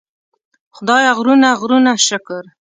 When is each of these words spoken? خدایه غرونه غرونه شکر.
خدایه 0.75 1.11
غرونه 1.17 1.49
غرونه 1.59 1.93
شکر. 2.07 2.43